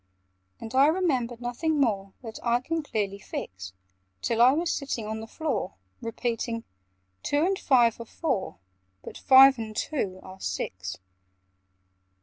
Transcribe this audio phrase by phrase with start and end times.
[0.59, 3.71] And I remember nothing more That I can clearly fix,
[4.23, 6.63] Till I was sitting on the floor, Repeating
[7.21, 8.57] "Two and five are four,
[9.03, 10.97] But five and two are six."